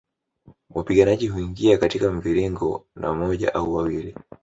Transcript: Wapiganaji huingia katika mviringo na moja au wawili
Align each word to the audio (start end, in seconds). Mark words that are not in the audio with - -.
Wapiganaji 0.69 1.27
huingia 1.27 1.77
katika 1.77 2.11
mviringo 2.11 2.85
na 2.95 3.13
moja 3.13 3.53
au 3.53 3.73
wawili 3.73 4.15